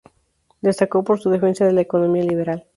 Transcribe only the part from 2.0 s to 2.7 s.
liberal.